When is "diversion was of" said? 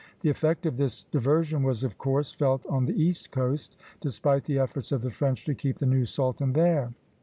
1.03-1.99